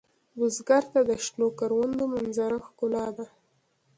بزګر 0.37 0.83
ته 0.93 0.99
د 1.09 1.11
شنو 1.25 1.47
کروندو 1.59 2.03
منظره 2.13 2.57
ښکلا 2.67 3.05
ده 3.17 3.25